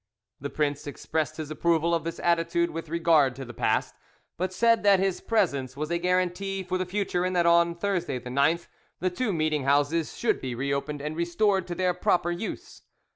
[0.39, 3.93] The prince expressed his approval of this attitude with regard to the past,
[4.35, 8.17] but said that his presence was a guarantee for the future, and that on Thursday
[8.17, 8.67] the 9th inst.
[8.99, 12.81] the two meeting houses should be reopened and restored to their proper use.